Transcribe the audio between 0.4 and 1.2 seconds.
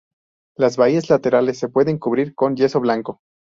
Las bahías